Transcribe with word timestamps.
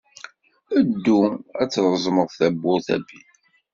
Ddu 0.87 1.19
ad 1.61 1.67
d-reẓmed 1.71 2.29
tawwurt 2.37 2.87
a 2.95 2.97
Bill. 3.07 3.27